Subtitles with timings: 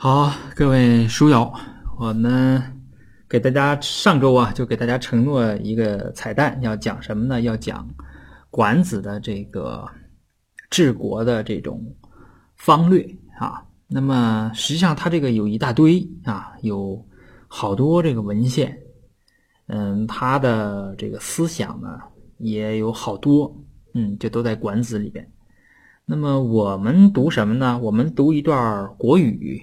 [0.00, 1.52] 好，各位书友，
[1.98, 2.62] 我们
[3.28, 7.40] 给大家上周啊，就给大家承诺一个彩蛋，要讲什么呢？
[7.40, 7.84] 要讲
[8.48, 9.84] 管子的这个
[10.70, 11.84] 治国的这种
[12.54, 13.04] 方略
[13.40, 13.60] 啊。
[13.88, 17.04] 那么实际上，它这个有一大堆啊，有
[17.48, 18.78] 好多这个文献，
[19.66, 21.98] 嗯，他的这个思想呢
[22.36, 23.52] 也有好多，
[23.94, 25.28] 嗯，就都在管子里边。
[26.04, 27.76] 那么我们读什么呢？
[27.80, 29.60] 我们读一段国语。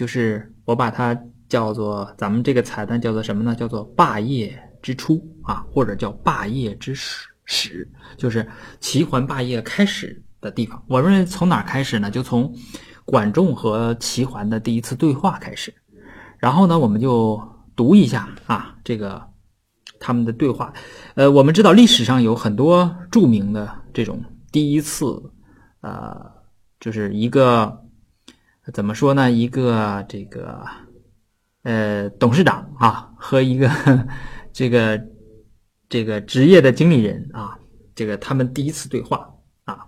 [0.00, 1.14] 就是我把它
[1.46, 3.54] 叫做咱们这个彩蛋叫做什么呢？
[3.54, 8.48] 叫做霸业之初啊，或者叫霸业之始始，就是
[8.80, 10.82] 齐桓霸业开始的地方。
[10.88, 12.10] 我认为从哪开始呢？
[12.10, 12.50] 就从
[13.04, 15.70] 管仲和齐桓的第一次对话开始。
[16.38, 17.38] 然后呢，我们就
[17.76, 19.22] 读一下啊，这个
[19.98, 20.72] 他们的对话。
[21.14, 25.22] 呃，我们知道历史上有很多著名的这种第一次，
[25.82, 26.18] 呃，
[26.80, 27.84] 就是一个。
[28.72, 29.30] 怎么说呢？
[29.30, 30.64] 一个这个
[31.62, 33.68] 呃董事长啊，和一个
[34.52, 35.00] 这个
[35.88, 37.58] 这个职业的经理人啊，
[37.94, 39.28] 这个他们第一次对话
[39.64, 39.86] 啊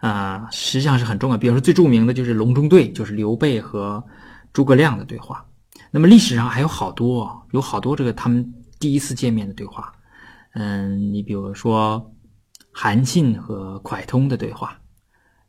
[0.00, 1.36] 啊，实际上是很重要。
[1.36, 4.02] 比如说最著名的就是隆中对，就是刘备和
[4.52, 5.44] 诸葛亮的对话。
[5.90, 9.92] 那么历史上还有好多，有好多这个他们第一次见面的对话。
[10.54, 12.14] 嗯，你比如说
[12.72, 14.78] 韩信和蒯通的对话。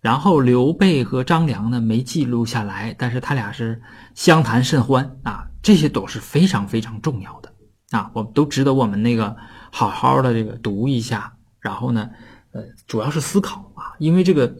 [0.03, 3.81] 然后刘备和张良呢没记录下来，但是他俩是
[4.15, 7.49] 相谈甚欢啊，这些都是非常非常重要的
[7.91, 9.33] 啊，我们都值得我们那个
[9.71, 11.31] 好好的这个读一下。
[11.61, 12.09] 然后呢，
[12.51, 14.53] 呃，主要是思考啊，因为这个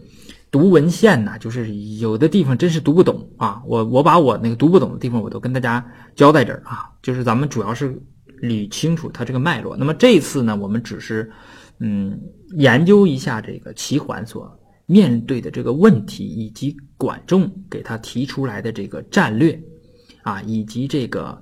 [0.49, 3.61] 读文献呢，就是有的地方真是读不懂啊。
[3.67, 8.01] 我我把我那个读不懂的地方，我都跟大家交代这儿啊，就是咱们主要是
[8.41, 9.75] 捋清楚它这个脉络。
[9.75, 11.29] 那么这次呢，我们只是
[11.79, 12.17] 嗯
[12.55, 14.49] 研究一下这个齐桓所。
[14.85, 19.57] 面对的这个问题，以及管仲给他提出来的这个战略，
[20.23, 21.41] 啊，以及这个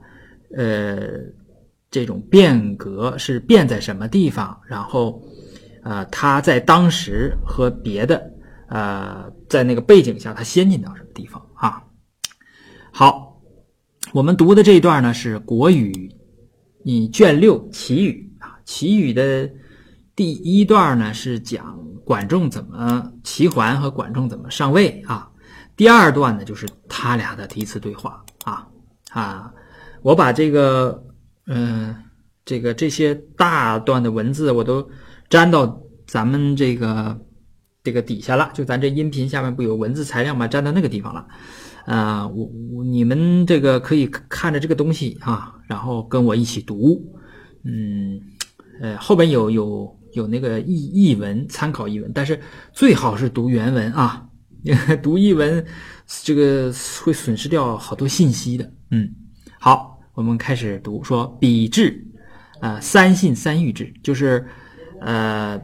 [0.55, 1.19] 呃
[1.89, 5.21] 这种变革是变在什么地方，然后
[5.81, 8.31] 啊他在当时和别的
[8.69, 11.83] 呃在那个背景下他先进到什么地方啊？
[12.91, 13.41] 好，
[14.13, 15.91] 我们读的这一段呢是《国语》
[16.83, 19.49] 你卷六《齐语》啊，《齐语》的
[20.15, 21.79] 第一段呢是讲。
[22.11, 25.31] 管仲怎么齐桓和管仲怎么上位啊？
[25.77, 28.67] 第二段呢，就是他俩的第一次对话啊
[29.11, 29.53] 啊！
[30.01, 31.05] 我把这个
[31.47, 31.95] 嗯，
[32.43, 34.85] 这个这些大段的文字我都
[35.29, 37.17] 粘到咱们这个
[37.81, 40.45] 这个底下了，就咱这音频下面不有文字材料吗？
[40.49, 41.25] 粘到那个地方了
[41.85, 42.27] 啊！
[42.27, 47.15] 我我你们这个可以看着这个东西啊，然后跟我一起读，
[47.63, 48.19] 嗯
[48.81, 49.97] 呃，后边有有。
[50.13, 52.39] 有那个译译文参考译文，但是
[52.73, 54.27] 最好是读原文啊，
[55.01, 55.65] 读译文
[56.23, 56.71] 这个
[57.03, 58.71] 会损失掉好多信息的。
[58.91, 59.09] 嗯，
[59.59, 62.05] 好，我们开始读说比至，
[62.59, 64.45] 啊，三信三谕制，就是
[64.99, 65.59] 呃，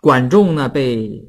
[0.00, 1.22] 管仲呢被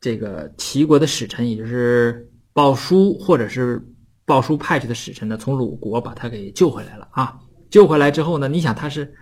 [0.00, 3.82] 这个齐国的使臣，也就是鲍叔或者是
[4.24, 7.38] 鲍叔派去的使臣呢，从鲁国把他给救回来了啊。
[7.70, 9.12] 救回来之后呢，你想他是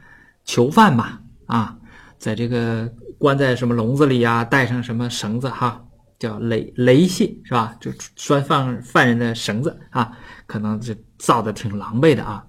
[0.45, 1.79] 囚犯嘛啊？
[2.19, 4.45] 在这个关在什么笼子里呀？
[4.45, 5.83] 带上什么绳子哈？
[6.19, 7.77] 叫雷雷信是吧？
[7.79, 10.11] 就拴犯犯人的绳子啊，
[10.47, 12.43] 可能就造的挺狼狈的啊。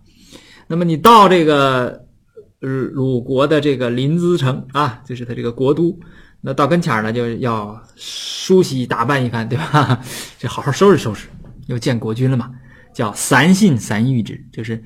[0.67, 2.05] 那么你到这个
[2.59, 5.99] 鲁国的这个临淄城啊，就是他这个国都，
[6.39, 10.01] 那到跟前儿呢，就要梳洗打扮一番，对吧？
[10.39, 11.27] 就好好收拾收拾，
[11.67, 12.51] 又见国君了嘛。
[12.93, 14.81] 叫三信三谕之，就是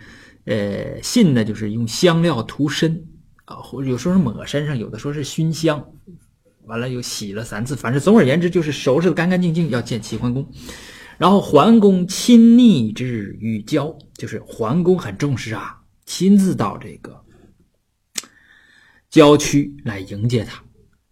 [0.45, 3.01] 呃信呢，就是用香料涂身。
[3.55, 5.83] 或有时候是抹身上，有的说是熏香，
[6.65, 10.47] 完了又洗了三次，反正总而言之就是收拾的干干净净，要见齐桓公。
[11.17, 17.23] 然后桓公亲逆之与交，就是桓公很重视啊，亲自到这个
[19.09, 20.63] 郊区来迎接他。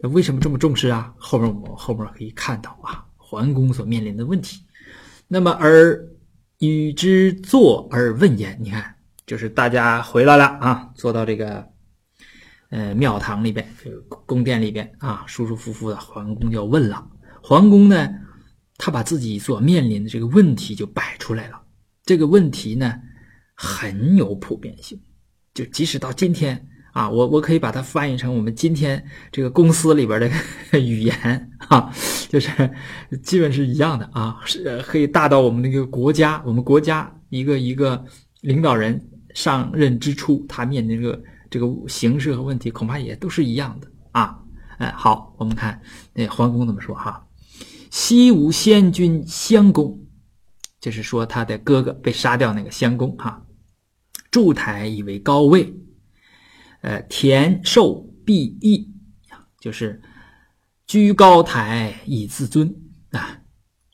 [0.09, 1.13] 为什么这么重视啊？
[1.17, 4.63] 后边我们后边可以看到啊，桓公所面临的问题。
[5.27, 6.07] 那么而
[6.59, 8.95] 与之坐而问焉，你看，
[9.27, 11.67] 就是大家回来了啊，坐到这个。
[12.69, 15.95] 呃，庙堂里边，这个宫殿里边啊，舒舒服服的。
[15.97, 17.03] 桓公要问了，
[17.41, 18.07] 桓公呢，
[18.77, 21.59] 他把自己所面临的这个问题就摆出来了。
[22.05, 22.93] 这个问题呢，
[23.55, 25.01] 很有普遍性，
[25.51, 26.63] 就即使到今天
[26.93, 30.29] 啊，我我可以把它翻译成我们今天这个公司里边的
[30.79, 31.91] 语言啊，
[32.29, 32.51] 就是
[33.23, 38.05] 基本是一样的啊，是可以大到我们那个国家，我们国家一个一个
[38.41, 41.19] 领导人上任之初，他面临这个。
[41.49, 44.39] 这个形式和问题恐怕也都是一样的啊！
[44.77, 45.81] 哎，好，我们看
[46.13, 47.27] 那桓公怎么说哈
[47.91, 49.99] ：“西吴先君襄公，
[50.79, 53.45] 就是说他的哥哥被杀掉那个襄公哈。
[54.31, 55.73] 筑台以为高位，
[56.81, 58.89] 呃，田寿必义，
[59.59, 60.01] 就是
[60.85, 62.73] 居高台以自尊
[63.11, 63.41] 啊，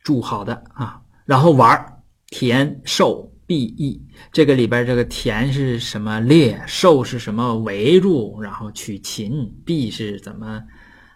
[0.03, 4.01] 筑好的啊，然后玩田寿必义，
[4.31, 10.63] 这个里边这个田是什么猎，兽是什么围住，然后取禽，必是怎么，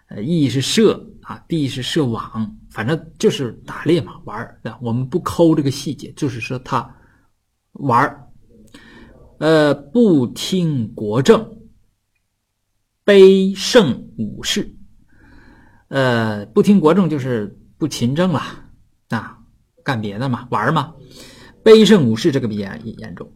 [0.08, 4.60] 呃，义是射啊，必是射网，反正就是打猎嘛，玩儿。
[4.80, 6.96] 我们不抠这个细节，就是说他
[7.72, 8.26] 玩儿。
[9.38, 11.58] 呃，不听国政，
[13.04, 14.76] 卑胜武士。
[15.88, 18.40] 呃，不听国政就是不勤政了
[19.08, 19.38] 啊，
[19.82, 20.94] 干别的嘛，玩嘛。
[21.64, 23.32] 卑胜武士这个比较严重，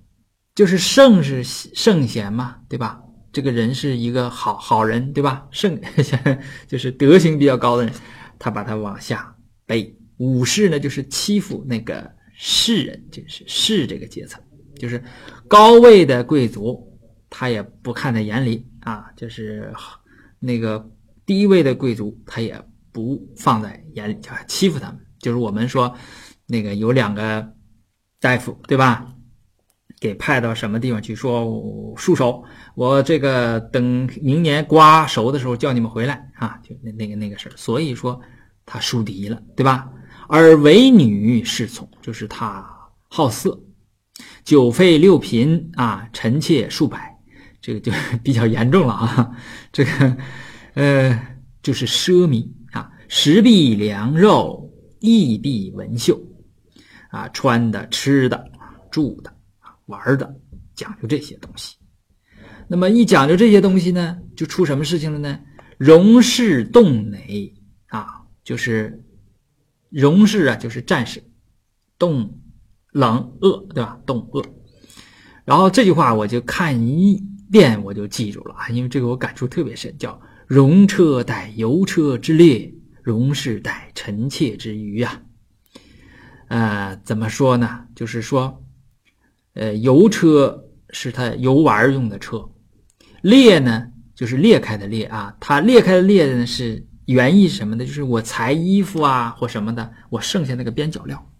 [0.54, 3.00] 就是圣是圣贤嘛，对吧？
[3.32, 5.46] 这个人是一个好好人，对吧？
[5.50, 5.80] 圣
[6.68, 7.92] 就是德行比较高的人，
[8.38, 9.36] 他把他往下
[9.66, 9.92] 卑。
[10.18, 14.40] 武士呢，就是欺负那个士人，就是士这个阶层。
[14.78, 15.02] 就是
[15.48, 16.80] 高位的贵族，
[17.30, 19.72] 他也不看在眼里啊；就是
[20.38, 20.88] 那个
[21.26, 22.60] 低位的贵族，他也
[22.92, 25.00] 不放在眼里，就欺负他们。
[25.20, 25.92] 就是我们说，
[26.46, 27.48] 那个有两个
[28.24, 29.06] 大夫，对吧？
[30.00, 31.14] 给派到什么地方去？
[31.14, 31.44] 说
[31.94, 32.42] 戍守，
[32.74, 36.58] 我这个等明年瓜熟的时候叫你们回来啊！
[36.62, 37.52] 就那那个那个事儿。
[37.54, 38.18] 所以说
[38.64, 39.90] 他树敌了，对吧？
[40.26, 42.66] 而唯女侍从，就是他
[43.10, 43.60] 好色。
[44.42, 47.14] 九费六嫔啊，臣妾数百，
[47.60, 47.92] 这个就
[48.24, 49.36] 比较严重了啊。
[49.70, 50.16] 这个，
[50.72, 56.18] 呃，就是奢靡啊，食必良肉，衣必文绣
[57.14, 58.44] 啊，穿的、吃的、
[58.90, 59.32] 住的、
[59.86, 60.34] 玩的，
[60.74, 61.76] 讲究这些东西。
[62.68, 65.38] 那么一讲究这些东西呢，就出什么事情了呢？
[65.78, 67.54] 戎士动馁
[67.86, 68.06] 啊，
[68.42, 69.04] 就是
[69.90, 71.22] 戎士啊，就是战士
[71.98, 72.40] 动。
[72.94, 73.98] 冷恶对吧？
[74.06, 74.40] 冻恶，
[75.44, 77.20] 然后这句话我就看一
[77.50, 80.16] 遍我就记住了啊，因为这个我感触特别深，叫
[80.46, 82.72] “戎车待游车之列，
[83.02, 85.20] 戎士待臣妾之余”啊。
[86.48, 87.86] 呃，怎么说呢？
[87.94, 88.62] 就是说，
[89.54, 92.48] 呃，游车是他游玩用的车，
[93.22, 95.34] 裂呢就是裂开的裂啊。
[95.40, 97.84] 它裂开的裂呢是原意什么呢？
[97.84, 101.30] 就是我裁衣服啊或什么的，我剩下那个边角料。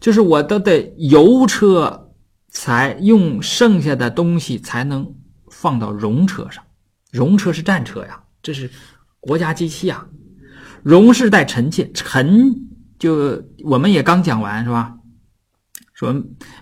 [0.00, 2.12] 就是我都得油车
[2.50, 5.14] 才用剩下的东西才能
[5.50, 6.62] 放到戎车上，
[7.10, 8.70] 戎车是战车呀，这是
[9.20, 10.06] 国家机器啊。
[10.82, 12.54] 戎是带臣妾，臣
[12.98, 14.94] 就我们也刚讲完是吧？
[15.94, 16.14] 说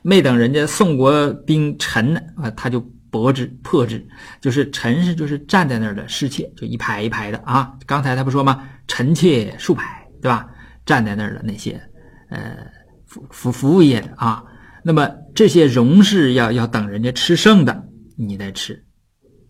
[0.03, 2.81] 没等人家宋国兵陈呢啊，他就
[3.11, 4.07] 搏之破之，
[4.41, 7.77] 就是陈是就是站在那儿的侍妾，就一排一排的啊。
[7.87, 8.69] 刚才他不说吗？
[8.87, 10.49] 臣妾数百，对吧？
[10.85, 11.81] 站在那儿的那些，
[12.29, 12.57] 呃。
[13.05, 14.43] 服服服务业的啊，
[14.83, 17.87] 那么这些戎士要要等人家吃剩的，
[18.17, 18.83] 你再吃，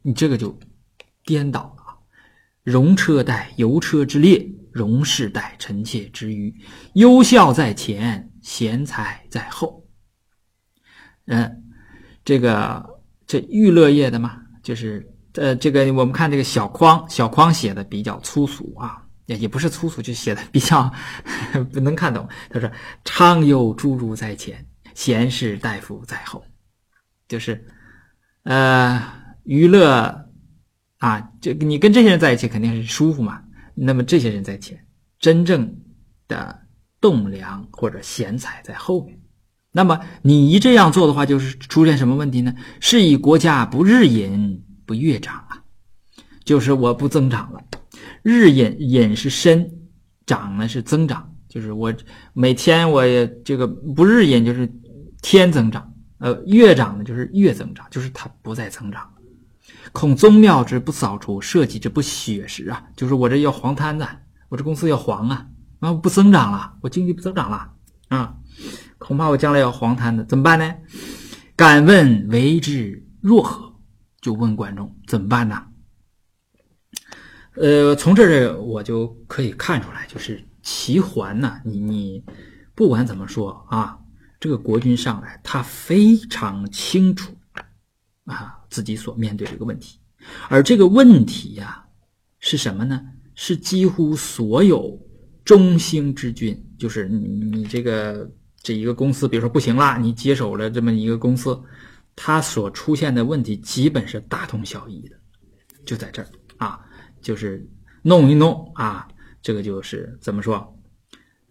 [0.02, 0.58] 你这个就
[1.25, 1.94] 颠倒了啊！
[2.64, 6.55] 戎车带游车之列，戎士待臣妾之余，
[6.95, 9.87] 优孝在前，贤才在后。
[11.27, 11.63] 嗯，
[12.25, 12.85] 这个
[13.27, 18.99] 这娱乐业的嘛，就是呃，这个我们看这个小匡，小匡写的比较粗俗啊。
[19.27, 20.93] 也也不是粗俗，就写的比较
[21.73, 22.29] 不能看懂。
[22.51, 22.69] 他说
[23.05, 26.45] ：“常有诸儒在前，贤士大夫在后。”
[27.29, 27.64] 就是，
[28.43, 29.00] 呃，
[29.45, 30.29] 娱乐
[30.99, 33.41] 啊，这你跟这些人在一起肯定是舒服嘛。
[33.75, 34.79] 那么这些人在前，
[35.19, 35.75] 真正
[36.29, 36.61] 的
[37.00, 39.19] 栋梁或者贤才在后面。
[39.73, 42.55] 那么你一这样做的话，就是出现什么问题呢？
[42.79, 45.64] 是以国家不日隐不月长啊，
[46.45, 47.64] 就是我不增长了。
[48.23, 49.71] 日隐隐是深，
[50.26, 51.93] 长呢是增长，就是我
[52.35, 54.71] 每天我也这个不日隐就是
[55.23, 59.12] 天增长，呃月长呢就是月增长，就是它不再增长。
[59.91, 64.07] 恐宗庙之不扫除，社稷之不血食啊，就是我这要黄摊子，
[64.49, 65.49] 我这公司要黄啊，
[65.81, 67.73] 那不增长了，我经济不增长了
[68.09, 68.37] 啊，
[68.99, 70.75] 恐怕我将来要黄摊子，怎么办呢？
[71.57, 73.73] 敢问为之若何？
[74.21, 75.65] 就问观众怎么办呢？
[77.57, 82.25] 呃，从这儿我就可以看出来，就是齐桓呢，你你
[82.77, 83.99] 不管怎么说啊，
[84.39, 87.37] 这个国君上来，他非常清楚
[88.27, 89.99] 啊自己所面对这个问题，
[90.49, 91.85] 而这个问题呀
[92.38, 92.99] 是什么呢？
[93.35, 94.99] 是几乎所有
[95.45, 98.26] 中兴之君，就是你你这个
[98.62, 101.62] 这一个公司，比如说不行了，你接手了这么一个公司，
[102.17, 105.17] 它所出现的问题基本是大同小异的，
[105.85, 106.81] 就在这儿啊。
[107.21, 107.64] 就是
[108.02, 109.07] 弄一弄啊，
[109.43, 110.76] 这个就是怎么说？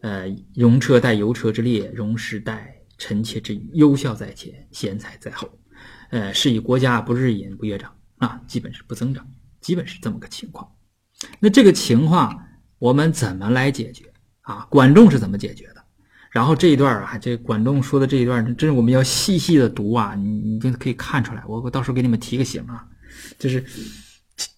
[0.02, 0.26] 呃，
[0.56, 5.48] 容车待油车之列，容时待臣妾之余，优孝在前，贤才在后。
[6.12, 9.26] 呃，是以国家不日隐不月长啊，基本是不增长，
[9.60, 10.70] 基本是这么个情况。
[11.40, 12.38] 那这个情况
[12.80, 14.06] 我们怎么来解决
[14.42, 14.66] 啊？
[14.70, 15.84] 管仲是怎么解决的？
[16.30, 21.44] 然后这一段啊，这管仲说的这一段，真是我们要细细的读啊，你你就可以看出来。
[21.48, 22.88] 我我到时候给你们提个醒啊，
[23.38, 23.64] 就是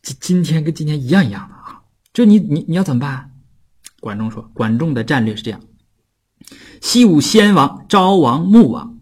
[0.02, 1.82] 今今天跟今天一样一样的啊。
[2.14, 3.32] 就你你你要怎么办？
[4.00, 5.62] 管仲说，管仲的战略是这样：
[6.82, 8.93] 西武先王、昭王、穆王，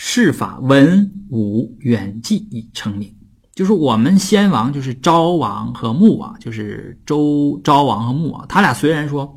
[0.00, 3.12] 事法文武远近以成名。
[3.52, 9.34] 就是我们先王，就是昭王和穆王，就是周昭王和穆王，他俩虽然说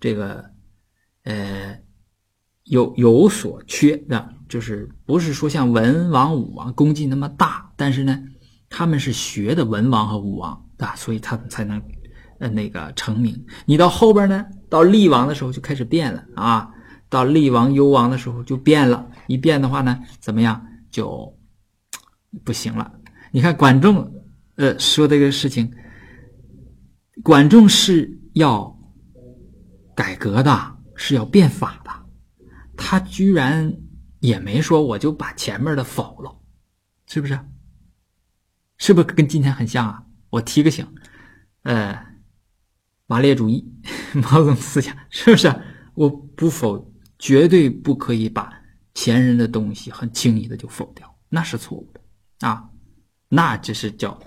[0.00, 0.44] 这个
[1.22, 1.78] 呃
[2.64, 8.20] 有有所缺的，就是不是说像文王、武王功绩那么大，但是呢，
[8.68, 11.80] 他们是学的文王和武王啊，所以他们才能
[12.40, 13.46] 呃那个成名。
[13.66, 16.68] 你到后边呢，到厉王的时候就开始变了啊，
[17.08, 21.38] 到厉王、幽王的时候就变了，一变的话呢，怎么样就
[22.44, 23.00] 不行了。
[23.32, 24.12] 你看管仲，
[24.56, 25.72] 呃，说这个事情，
[27.22, 28.78] 管仲是要
[29.94, 31.90] 改革的，是要变法的，
[32.76, 33.76] 他居然
[34.20, 36.34] 也没说我就把前面的否了，
[37.06, 37.38] 是不是？
[38.78, 40.02] 是不是跟今天很像啊？
[40.30, 40.86] 我提个醒，
[41.62, 41.98] 呃，
[43.06, 43.66] 马列主义、
[44.12, 45.52] 毛泽东思想，是不是？
[45.94, 48.52] 我不否，绝对不可以把
[48.96, 52.64] 前人的东西很轻易的就否掉，那是错误的啊。
[53.28, 54.18] 那只是叫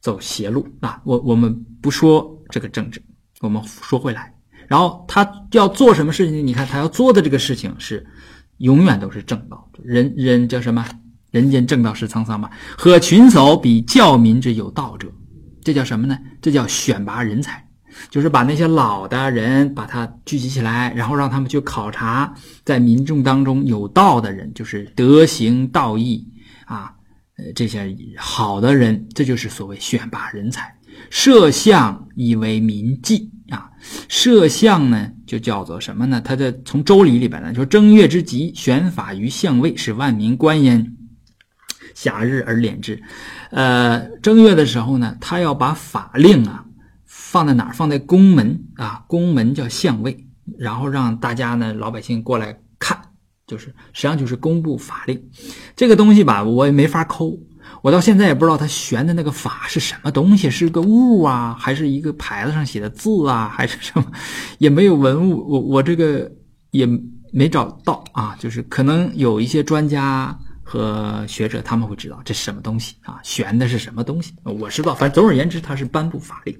[0.00, 1.02] 走邪路啊！
[1.04, 3.02] 我我们不说这个政治，
[3.40, 4.32] 我们说回来，
[4.68, 6.46] 然后他要做什么事情？
[6.46, 8.06] 你看他要做的这个事情是
[8.58, 9.68] 永远都是正道。
[9.82, 10.86] 人人叫什么？
[11.32, 12.48] 人间正道是沧桑嘛。
[12.78, 15.10] 和群叟比教民之有道者，
[15.64, 16.16] 这叫什么呢？
[16.40, 17.66] 这叫选拔人才，
[18.10, 22.32] 就是把那些老的人把他聚集起来，然后让他们去考察
[22.64, 26.26] 在民众当中有道的人，就是德行道义
[26.66, 26.92] 啊。
[27.38, 30.70] 呃，这些好的人，这就是所谓选拔人才。
[31.08, 33.70] 摄相以为民计啊，
[34.06, 36.20] 摄相呢就叫做什么呢？
[36.20, 40.94] 他在从周礼里边呢，说正月之吉，选法于相位，使万民观焉。
[41.94, 43.02] 夏日而敛之。
[43.50, 46.66] 呃，正月的时候呢，他要把法令啊
[47.32, 47.72] 放在哪儿？
[47.72, 50.14] 放在宫门啊，宫门叫相位，
[50.58, 53.00] 然后让大家呢老百姓过来看。
[53.46, 55.18] 就是实际上就是公布法令，
[55.74, 57.36] 这个东西吧，我也没法抠，
[57.82, 64.04] 我到现在也不知道他悬的那个法是什么东西，是个物啊，还是一个牌子上写的字啊， 还是什么，
[64.58, 66.30] 也没有文物，我我这个
[66.70, 66.86] 也
[67.32, 76.56] 没找到啊，就是可能有一些专家和学者他们会知道这是什么东西啊，悬的是什么东西，我知道，反正总而言之，它是颁布法令，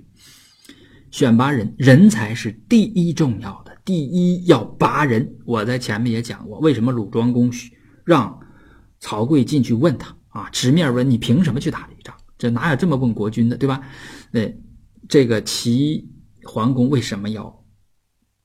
[1.12, 3.70] 选拔人人才是第一重要的。
[3.84, 7.52] 第一要拔人，我在前面也讲过，为什么鲁庄公
[8.04, 8.40] 让
[8.98, 12.16] 曹刿进去问他啊，直面问你凭什么去打这一仗？
[12.38, 13.80] 这哪有这么问国君的，对吧？
[14.32, 14.40] 那
[15.08, 16.08] 这个齐
[16.44, 17.64] 桓公为什么要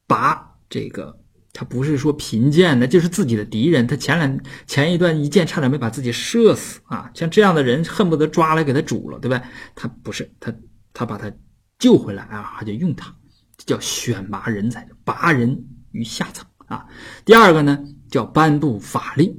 [0.06, 1.20] 拔这个？
[1.54, 3.88] 他不是说贫贱的，就是自己的敌人。
[3.88, 7.10] 他前两前一段一箭差点没把自己射死啊！
[7.16, 9.42] 像这样的人，恨不得抓来给他煮了，对吧？
[9.74, 10.54] 他不是他，
[10.94, 11.32] 他把他
[11.80, 13.16] 救回来啊，他就用他。
[13.58, 16.86] 这叫选拔人才，拔人于下层啊。
[17.26, 19.36] 第二个呢，叫颁布法令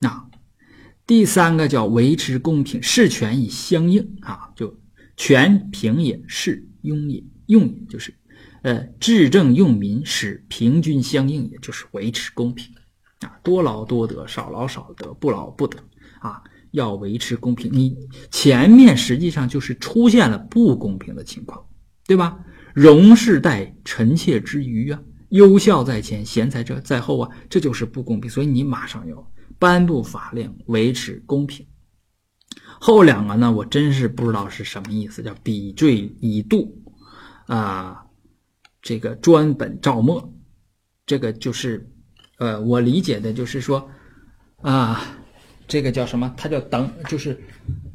[0.00, 0.26] 啊。
[1.06, 4.50] 第三个叫维持公平，事权以相应啊。
[4.54, 4.78] 就
[5.16, 8.14] 权平也，势庸也，用也就是
[8.62, 12.74] 呃治政用民，使平均相应，也就是维持公平
[13.20, 13.38] 啊。
[13.42, 15.78] 多劳多得，少劳少得，不劳不得
[16.20, 16.42] 啊。
[16.72, 17.96] 要维持公平，你
[18.30, 21.66] 前面实际上就是出现了不公平的情况，
[22.10, 22.44] 对吧？
[22.74, 28.28] 荣是待臣妾之余啊，优孝在前，贤才者在后啊，这就是不公平。
[28.28, 31.64] 所以你马上要颁布法令，维持公平。
[32.80, 36.82] 后两个呢，我真是不知道是什么意思，叫比罪以度
[37.46, 38.04] 啊，
[38.82, 40.34] 这个专本照末，
[41.06, 41.88] 这个就是
[42.38, 43.88] 呃，我理解的就是说
[44.62, 45.00] 啊，
[45.68, 46.34] 这个叫什么？
[46.36, 47.40] 它叫等，就是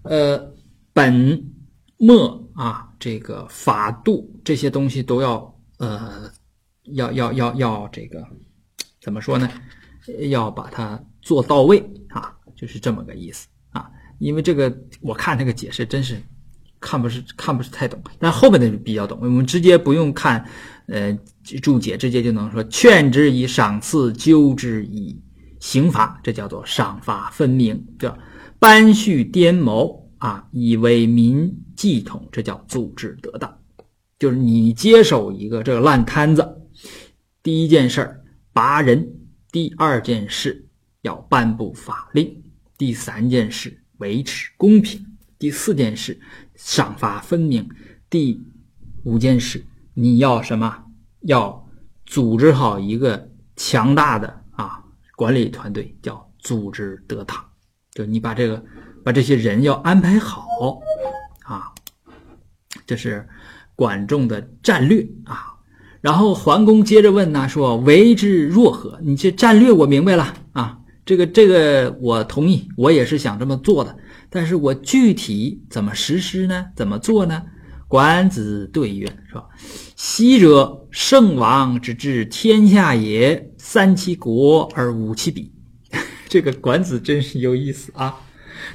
[0.04, 0.54] 呃
[0.94, 1.52] 本。
[1.98, 6.28] 末啊，这个法度这些东西都要呃，
[6.94, 8.26] 要要要要这个
[9.00, 9.48] 怎么说呢？
[10.32, 11.78] 要把它做到位
[12.10, 13.88] 啊，就是这么个意思啊。
[14.18, 16.20] 因为这个我看这个解释真是
[16.80, 19.20] 看不是看不是太懂，但后面的比较懂。
[19.22, 20.44] 我们直接不用看
[20.88, 21.16] 呃
[21.62, 25.22] 注解，直接就能说：劝之以赏赐，纠之以
[25.60, 28.18] 刑罚，这叫做赏罚分明，叫
[28.58, 30.05] 班序颠谋。
[30.26, 33.60] 啊，以为民计统，这叫组织得当。
[34.18, 36.62] 就是你接手一个这个烂摊子，
[37.44, 39.04] 第一件事儿拔人；
[39.52, 40.68] 第二件事
[41.02, 42.26] 要颁布法令；
[42.76, 45.00] 第三件事维持公平；
[45.38, 46.20] 第四件事
[46.56, 47.64] 赏罚分明；
[48.10, 48.44] 第
[49.04, 49.64] 五件事
[49.94, 50.86] 你要什么？
[51.22, 51.70] 要
[52.08, 54.84] 组织好一个强大的啊
[55.16, 57.38] 管理团队，叫组织得当。
[57.92, 58.66] 就你把这个
[59.06, 60.82] 把这些人要安排好
[61.44, 61.72] 啊，
[62.88, 63.28] 这是
[63.76, 65.54] 管仲的战略啊。
[66.02, 69.00] 然后桓公接着问呢，说为之若何？
[69.04, 73.96] 你这战略我明白了啊，这个这个我同意，我也是想这么做的。
[74.32, 76.66] 但是我具体怎么实施呢？
[76.76, 77.44] 怎么做呢？
[77.88, 79.46] 管子对曰：是吧？
[79.96, 85.54] 昔者圣王之治天下也，三其国而五其彼。
[86.28, 88.20] 这个管子真是有意思啊！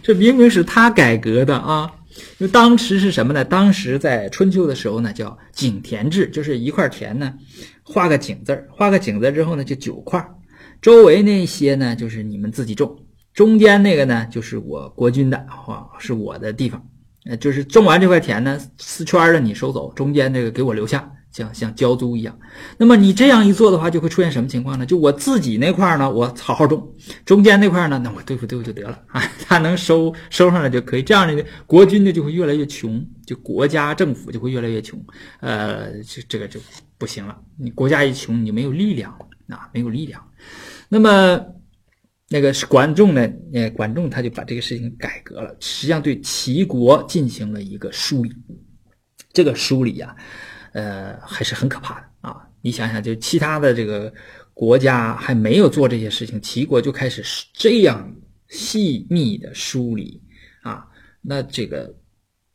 [0.03, 1.91] 这明明是他改革的啊。
[2.39, 3.45] 因为当时是什么呢？
[3.45, 7.33] 当时在春秋的时候呢，叫井田制，就是一块田呢，
[7.83, 10.23] 画个井字画个井字之后呢，就九块，
[10.83, 12.95] 周围那些呢，就是你们自己种，
[13.33, 16.85] 中间那个呢，就是我国君的，啊，是我的地方，
[17.27, 21.11] 呃，就是种完这块田呢，四圈的你收走，中间这个给我留下。
[21.33, 22.37] 像像交租一样，
[22.77, 24.85] 那么你这样一做的话，就会出现什么情况呢？
[24.85, 26.79] 就我自己那块呢，我好好种；
[27.25, 31.03] 中间那块呢，那我对付对付就得了啊， 他能收收上来就可以。
[31.03, 35.01] 这样的国君呢就会越来越穷，就国家政府就会越来越穷。
[35.41, 36.59] 呃，这这个就
[36.99, 37.39] 不行了。
[37.57, 39.13] 你国家一穷，你没有力量
[39.49, 40.21] 啊，没有力量。
[40.89, 41.41] 那么
[42.29, 43.31] 那个管仲呢？
[43.55, 48.33] 呃，管仲他就把这个事情改革了，实际上对齐国进行了一个梳理。
[49.33, 50.17] 这个梳理呀。
[50.73, 52.49] 呃，还是很可怕的啊！
[52.63, 54.13] 你想想，就其他的这个
[54.55, 58.15] 国家还没有做这些事情，齐国就开始这样
[58.49, 60.23] 细密的梳理
[60.63, 60.87] 啊，
[61.23, 61.93] 那这个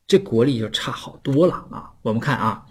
[0.07, 1.91] 这国力就差好多了啊！
[2.03, 2.63] 我们看啊，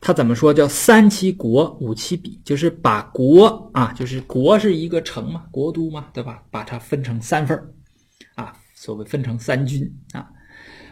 [0.00, 0.54] 他怎么说？
[0.54, 6.42] 叫三七国，五七比，就是把国啊，就是国是一个城嘛，国都嘛，对吧？
[6.50, 7.58] 把它分成三份
[8.36, 10.30] 啊，所谓分成三军啊，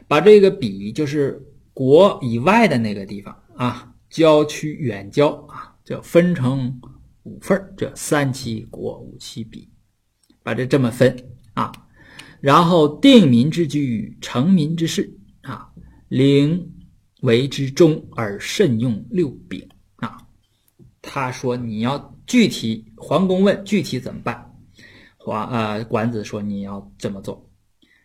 [0.08, 1.40] 把这个比就是
[1.72, 3.34] 国以外的那个地方。
[3.56, 6.80] 啊，郊区远郊啊，就分成
[7.22, 9.70] 五份这三七国五七比，
[10.42, 11.16] 把这这么分
[11.54, 11.72] 啊，
[12.40, 15.70] 然后定民之居，成民之事啊，
[16.08, 16.72] 领
[17.22, 20.18] 为之中而慎用六柄啊。
[21.00, 24.50] 他说你要具体，桓公问具体怎么办？
[25.16, 27.50] 桓呃管子说你要这么做，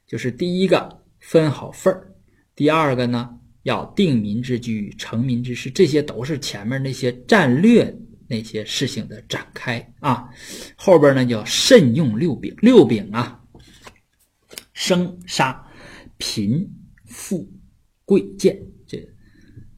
[0.06, 2.14] 就是第一个分好份儿，
[2.56, 3.39] 第二个呢？
[3.64, 7.94] 要定民之居，成民之事，这些都是前面那些战略
[8.28, 10.30] 那些事情的展开啊。
[10.76, 13.40] 后边呢叫慎用六柄，六柄啊，
[14.74, 15.62] 生杀
[16.18, 16.66] 贫
[17.06, 17.52] 富
[18.06, 19.06] 贵贱这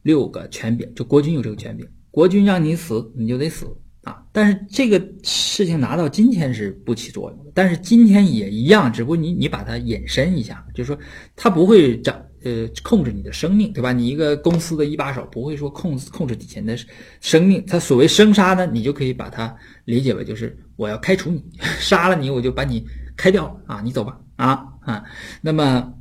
[0.02, 3.66] 六个权柄，就国君有这个权柄，国君让你死你就得死
[4.04, 4.24] 啊。
[4.32, 10.96] 但是这个事情拿到今天是不起作用的，但是今天也一样，只不过你你把它引申一下，就是说
[11.34, 12.24] 它不会长。
[12.44, 13.92] 呃，控制你的生命，对吧？
[13.92, 16.76] 你一个公司的一把手不会说控控制底下的
[17.20, 17.64] 生命。
[17.66, 22.84] 他所谓生杀呢，你就可以把它理解为就是我要开除你，杀了你我就把你
[23.16, 25.04] 开掉啊，你走吧啊啊。
[25.40, 25.94] 那么，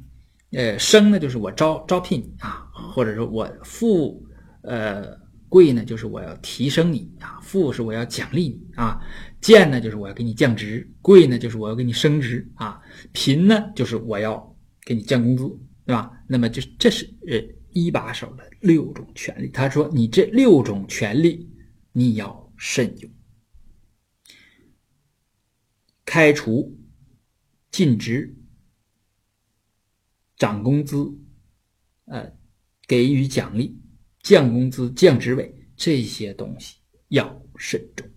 [0.51, 4.25] 呃，生呢就是我招招聘你啊，或者说我富，
[4.63, 5.15] 呃，
[5.47, 8.99] 贵呢就是我要提升你啊，富是我要奖励你啊，
[9.41, 15.43] 贱呢就是我要给你降职，贵呢就是我要给你升职啊，贫呢就是我要给你降工资。
[15.83, 16.11] 对吧？
[16.31, 17.37] 那么就这是呃
[17.73, 19.49] 一把手的六种权利。
[19.49, 21.51] 他说：“你这六种权利，
[21.91, 23.11] 你要慎用。
[26.05, 26.79] 开除、
[27.69, 28.33] 禁职、
[30.37, 31.13] 涨工资、
[32.05, 32.31] 呃
[32.87, 33.77] 给予奖励、
[34.21, 36.77] 降工资、降职位这些东西
[37.09, 38.09] 要慎重，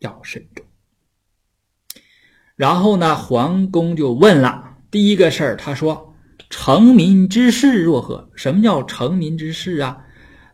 [0.00, 0.66] 要慎重。”
[2.54, 6.11] 然后呢，桓公就问了第一个事儿，他说。
[6.52, 8.30] 成民之事若何？
[8.36, 9.96] 什么叫成民之事啊？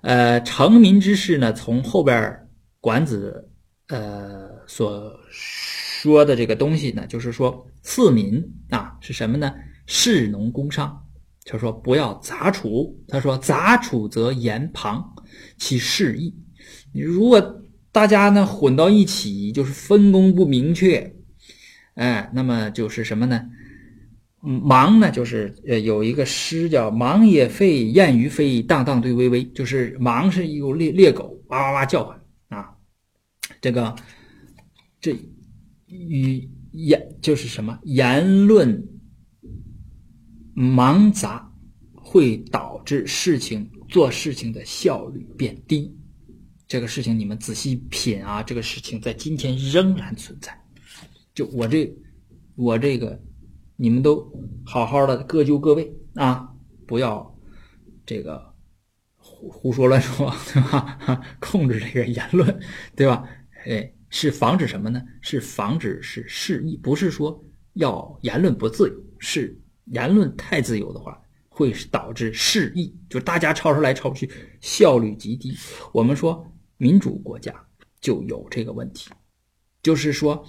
[0.03, 1.53] 呃，成民之事呢？
[1.53, 2.49] 从后边
[2.81, 3.51] 管子
[3.89, 9.53] 呃所说的这个东西呢，就是说赐民啊是什么呢？
[9.87, 11.05] 士农工商。
[11.45, 12.97] 他说不要杂处。
[13.09, 15.05] 他说杂处则言旁，
[15.57, 16.33] 其事义。
[16.95, 21.13] 你如果大家呢混到一起，就是分工不明确，
[21.95, 23.43] 哎，那么就是什么呢？
[24.41, 32.71] 忙呢，就是呃有一个诗叫“忙也废，燕于飞，荡荡对微微”，就是忙是一个猎猎狗，哇哇哇叫唤啊。
[33.61, 33.95] 这个
[35.01, 35.17] 这
[35.87, 38.81] 语言就是什么言论
[40.55, 41.51] 忙杂，
[41.93, 45.93] 会导致事情做事情的效率变低
[46.69, 50.57] 这个事情你们仔细品啊，这个事情在今天仍然存在。
[51.35, 51.91] 就我这，
[52.55, 53.19] 我这个，
[53.81, 54.29] 你们都
[54.67, 56.53] 好好的各就各位啊，
[56.85, 57.39] 不要
[58.05, 58.53] 这个
[59.17, 61.23] 胡胡说乱说， 对吧？
[61.39, 62.61] 控制这个言论，
[62.97, 63.25] 对吧？
[63.67, 65.01] 哎，是防止什么呢？
[65.21, 67.41] 是防止是示意，不是说
[67.75, 71.19] 要言论不自由，是言论太自由的话。
[71.51, 75.53] 会导致失意，就大家吵出来吵去，效率极低。
[75.93, 77.53] 我们说民主国家
[78.01, 79.11] 就有这个问题，
[79.83, 80.47] 就是说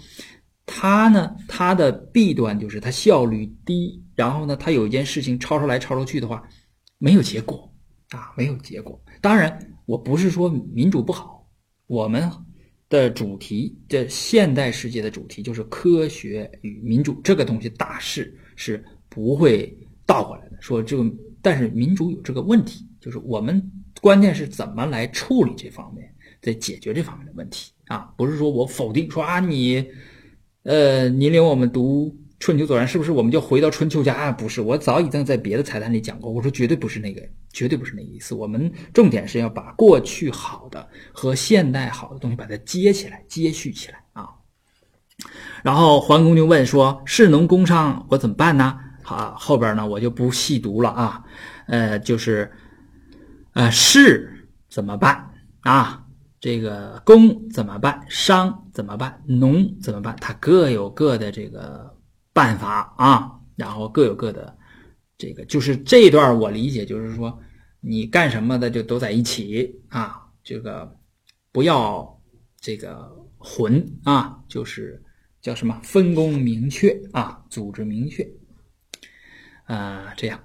[0.72, 6.48] 它呢，它的弊端就是它效率低，然后呢，它有一件事情吵出来吵出去的话，
[7.00, 7.74] 没有结果
[8.12, 9.02] 啊，没有结果。
[9.20, 11.50] 当然，我不是说民主不好，
[11.88, 12.30] 我们
[12.88, 19.76] 的主题，这现代世界的主题就是科学与民主这个东西大势是不会。
[20.06, 21.06] 倒过来的说这个，
[21.40, 29.86] 但是民主有这个问题，就是我们关键是怎么来处理这方面，在解决这方面的问题啊，不是说我否定说啊你，
[30.64, 34.32] 呃，你领我们读春秋左传是不是我们就回到春秋家啊？
[34.32, 38.36] 不是，我早已经在别的彩蛋里讲过，我说绝对不是那个，绝对不是那意思。
[38.36, 44.30] 我们重点是要把过去好的和现代好的东西把它接起来，接续起来啊。
[45.64, 51.24] 然后桓公就问说：“士农工商，我怎么办呢？”好，后边呢我就不细读了啊，
[51.68, 52.52] 呃，就是，
[53.54, 56.06] 呃，士怎么办啊？
[56.40, 58.06] 这个工怎么办？
[58.10, 59.22] 商怎么办？
[59.26, 60.16] 农怎么办？
[60.22, 61.96] 它各有各的这个
[62.34, 64.58] 办法啊，然后各有各的
[65.18, 67.40] 这个，就是这一段我理解就是说，
[67.82, 70.96] 你干什么的就都在一起啊，这个
[71.52, 72.22] 不要
[72.60, 75.04] 这个混啊，就是
[75.42, 78.26] 叫什么分工明确啊，组织明确。
[79.66, 80.44] 啊，这样，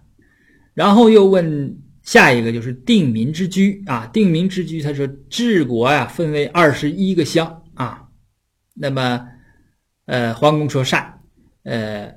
[0.74, 4.06] 然后又问下一个，就是定民之居啊。
[4.12, 8.06] 定民之居，他说治国呀，分为二十一个乡啊。
[8.74, 9.26] 那么，
[10.04, 11.20] 呃，桓公说善，
[11.64, 12.14] 呃，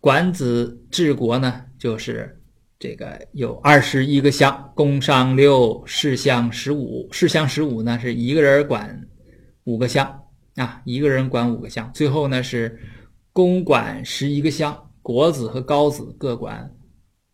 [0.00, 2.40] 管子治国呢，就是
[2.78, 9.06] 这个有二十一个乡，工商六，士乡十五，士乡十五呢是一个人管
[9.64, 10.18] 五个乡
[10.54, 11.90] 啊，一个人管五个乡。
[11.92, 12.80] 最后呢是
[13.32, 14.74] 公管十一个乡。
[15.04, 16.72] 国子和高子各管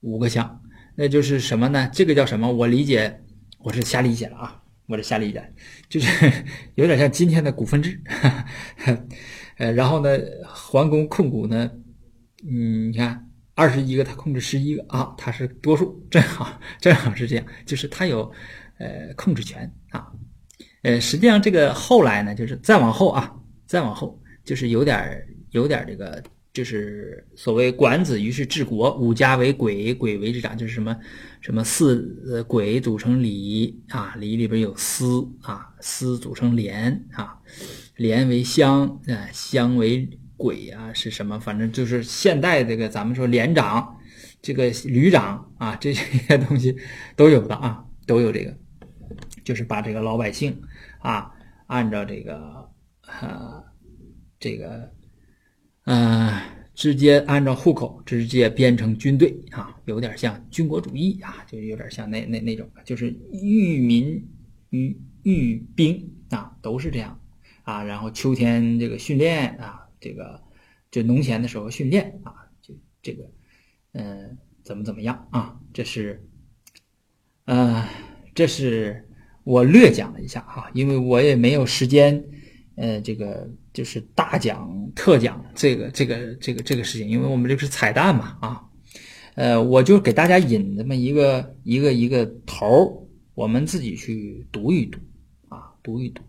[0.01, 0.59] 五个乡，
[1.01, 1.89] 那就是什么呢？
[1.93, 2.53] 这个叫什么？
[2.53, 3.21] 我理解，
[3.61, 5.41] 我是瞎理解了啊，我是瞎理解，
[5.89, 6.09] 就是
[6.75, 8.03] 有点像今天的股份制。
[9.59, 11.71] 呃，然后呢，桓公控股呢，
[12.45, 18.29] 嗯，你看二十一个，他控制十一个啊，他是多数，正好正好是这样，就是他有
[18.79, 20.05] 呃控制权啊。
[20.83, 23.33] 呃，实际上这个后来呢，就是再往后啊，
[23.67, 26.21] 再往后就是有点有点这个。
[26.59, 30.97] 就是所谓管子，于是治国，五家为鬼，鬼为之长，就是什么
[31.41, 37.39] 什么四呃鬼组成礼啊，礼里边有司啊，司组成连啊，
[37.95, 41.39] 连为乡啊，乡为鬼啊，是什么？
[41.39, 43.97] 反正就是现代这个咱们说连长，
[44.43, 46.77] 这个旅长啊，这些东西
[47.15, 48.53] 都有的啊，都有这个，
[49.45, 50.61] 就是把这个老百姓
[50.99, 51.31] 啊，
[51.69, 52.69] 按照这个
[53.03, 53.63] 啊
[54.41, 54.98] 这个。
[55.91, 56.31] 嗯，
[56.75, 64.23] 直接按照户口直接编成军队啊，有点像军国主义啊，就有点像那那那种，就是育民
[64.69, 67.19] 育育兵啊，都是这样
[67.63, 67.83] 啊。
[67.83, 70.43] 然后秋天这个训练啊，这个
[70.91, 73.25] 就农闲的时候训练啊，就这个
[73.93, 75.59] 嗯，怎么怎么样啊？
[75.73, 76.23] 这是，
[77.47, 77.89] 呃，
[78.35, 79.09] 这是
[79.43, 82.23] 我略讲了一下哈，因为我也没有时间。
[82.81, 88.63] 呃，这个就是大讲特讲这个这个这个这个事情，因为我们这个是彩蛋嘛啊，
[89.35, 95.01] 呃，我就给大家引这么一个一个一个头儿，我们自己去读一读
[95.49, 96.23] 啊，读一读。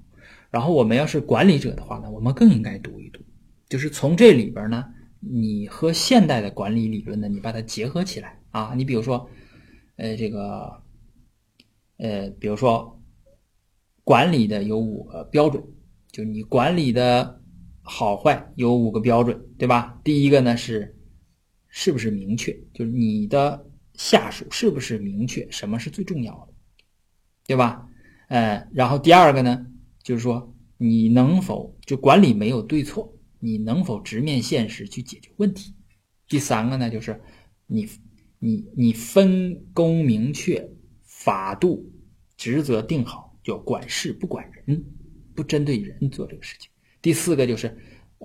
[0.49, 3.21] 然后我们要是管理者的话呢，我们更应该读一读，
[3.67, 4.83] 就是从这里边呢，
[5.19, 8.73] 你和现代的管理理论呢，你把它结合起来啊。
[8.75, 9.29] 你比如说，
[9.97, 10.81] 呃，这个，
[11.97, 12.99] 呃，比如说
[14.03, 15.63] 管理的有五个标准。
[16.11, 17.41] 就你管理的
[17.81, 19.99] 好坏有五个标准，对吧？
[20.03, 20.97] 第一个呢是
[21.67, 26.53] 是不是明确，就是你的下属是不是明确什么是最重要的，
[27.45, 27.87] 对吧？
[28.27, 29.65] 呃，然后第二个呢
[30.03, 35.75] 就是说你能否就管理没有对错，你能否直面现实去解决问题？
[36.27, 37.19] 第三个呢就是
[37.65, 37.87] 你
[38.39, 40.69] 你你分工明确，
[41.03, 41.91] 法度
[42.37, 44.85] 职责定好，叫管事不管人。
[45.39, 46.69] 不针对人做这个事情。
[47.01, 47.77] 第四个就是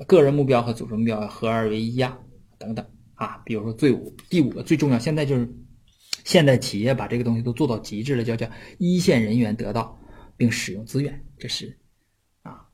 [0.09, 2.19] 个人目标和组织目标合二为一啊，
[2.59, 3.41] 等等啊。
[3.45, 5.49] 比如说最五第五个最重要，现在就是
[6.25, 9.97] 现在企业把这个东西都做到极致了，叫叫一线人员得到
[10.37, 11.79] 并使用资源，这是
[12.43, 12.67] 啊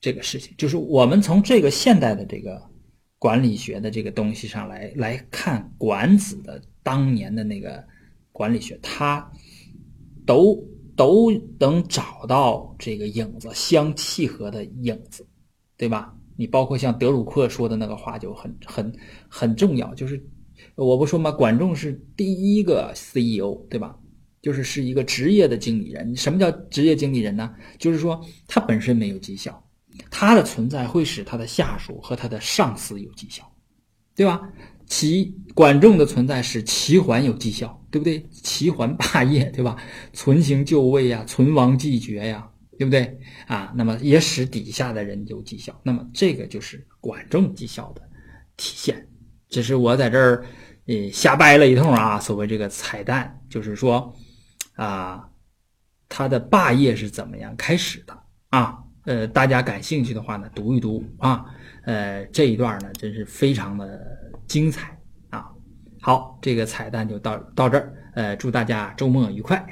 [0.00, 0.54] 这个事情。
[0.56, 2.62] 就是我们从这个现代的这个
[3.18, 7.84] 管理学的这个东西上来来看管子的当年的那个
[8.30, 9.28] 管理学，他
[10.24, 10.64] 都
[11.06, 15.26] 都能找到这个影子相契合的影子，
[15.76, 16.14] 对吧？
[16.36, 18.92] 你包括像德鲁克说的那个话就很很
[19.28, 20.22] 很重要，就是
[20.74, 21.30] 我不说吗？
[21.30, 23.96] 管仲是第一个 CEO，对吧？
[24.40, 26.16] 就是是一个职业的经理人。
[26.16, 27.52] 什么叫职业经理人呢？
[27.78, 29.62] 就是说他本身没有绩效，
[30.10, 33.44] 他的存在会使他的下属和他的上司有绩效，
[34.14, 34.40] 对吧？
[34.86, 38.26] 齐管仲的存在使齐桓有绩效，对不对？
[38.32, 39.76] 齐桓霸业，对吧？
[40.12, 43.20] 存行就位呀，存亡继绝呀，对不对？
[43.46, 45.78] 啊，那么也使底下的人有绩效。
[45.84, 48.02] 那么这个就是管仲绩效的
[48.56, 49.06] 体现。
[49.48, 50.44] 只是我在这儿
[50.86, 52.18] 呃瞎掰了一通啊。
[52.18, 54.12] 所谓这个彩蛋，就是说
[54.74, 55.28] 啊，
[56.08, 58.78] 他的霸业是怎么样开始的啊？
[59.04, 61.44] 呃，大家感兴趣的话呢，读一读啊。
[61.84, 64.20] 呃，这一段呢，真是非常的。
[64.48, 64.91] 精彩！
[66.04, 67.94] 好，这个彩蛋就到到这儿。
[68.14, 69.64] 呃，祝大家周末愉快。